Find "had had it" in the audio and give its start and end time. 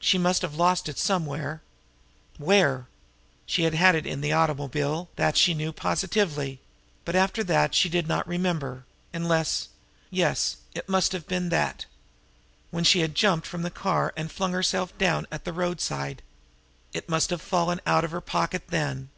3.62-4.04